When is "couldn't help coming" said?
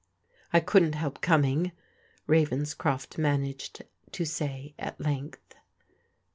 0.61-1.73